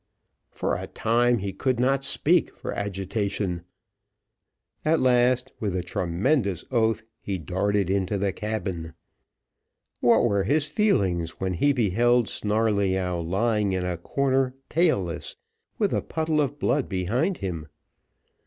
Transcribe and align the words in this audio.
For 0.49 0.75
a 0.75 0.87
time 0.87 1.37
he 1.37 1.53
could 1.53 1.79
not 1.79 2.03
speak 2.03 2.57
for 2.57 2.73
agitation; 2.73 3.61
at 4.83 4.99
last, 4.99 5.53
with 5.59 5.75
a 5.75 5.83
tremendous 5.83 6.65
oath, 6.71 7.03
he 7.21 7.37
darted 7.37 7.87
into 7.87 8.17
the 8.17 8.33
cabin. 8.33 8.95
What 9.99 10.23
were 10.27 10.41
his 10.43 10.65
feelings 10.65 11.39
when 11.39 11.53
he 11.53 11.71
beheld 11.71 12.25
Snarleyyow 12.27 13.21
lying 13.21 13.73
in 13.73 13.85
a 13.85 13.95
corner 13.95 14.55
tailless, 14.69 15.35
with 15.77 15.93
a 15.93 16.01
puddle 16.01 16.41
of 16.41 16.57
blood 16.57 16.89
behind 16.89 17.37
him. 17.37 17.67